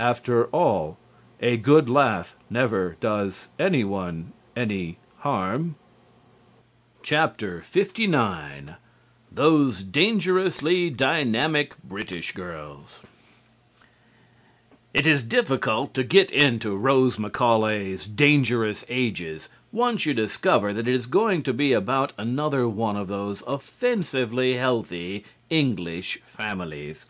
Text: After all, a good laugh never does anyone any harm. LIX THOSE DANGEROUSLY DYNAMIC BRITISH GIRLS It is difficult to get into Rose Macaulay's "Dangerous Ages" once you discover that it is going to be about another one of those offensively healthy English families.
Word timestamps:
After 0.00 0.46
all, 0.46 0.98
a 1.38 1.56
good 1.56 1.88
laugh 1.88 2.34
never 2.50 2.96
does 2.98 3.46
anyone 3.60 4.32
any 4.56 4.98
harm. 5.18 5.76
LIX 7.08 7.62
THOSE 9.30 9.84
DANGEROUSLY 9.84 10.90
DYNAMIC 10.90 11.80
BRITISH 11.84 12.32
GIRLS 12.34 13.02
It 14.92 15.06
is 15.06 15.22
difficult 15.22 15.94
to 15.94 16.02
get 16.02 16.32
into 16.32 16.74
Rose 16.76 17.16
Macaulay's 17.16 18.08
"Dangerous 18.08 18.84
Ages" 18.88 19.48
once 19.70 20.04
you 20.04 20.12
discover 20.12 20.72
that 20.72 20.88
it 20.88 20.92
is 20.96 21.06
going 21.06 21.44
to 21.44 21.52
be 21.52 21.72
about 21.72 22.12
another 22.18 22.68
one 22.68 22.96
of 22.96 23.06
those 23.06 23.44
offensively 23.46 24.54
healthy 24.54 25.24
English 25.48 26.18
families. 26.26 27.06